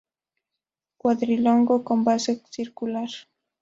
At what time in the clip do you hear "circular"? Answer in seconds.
2.49-3.09